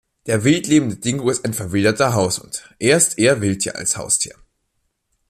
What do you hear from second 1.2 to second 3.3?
ist ein verwilderter Haushund, er ist